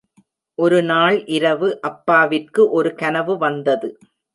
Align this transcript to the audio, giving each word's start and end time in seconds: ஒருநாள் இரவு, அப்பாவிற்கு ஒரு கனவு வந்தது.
ஒருநாள் 0.57 1.17
இரவு, 1.29 1.69
அப்பாவிற்கு 1.81 2.69
ஒரு 2.71 2.95
கனவு 2.95 3.35
வந்தது. 3.37 3.89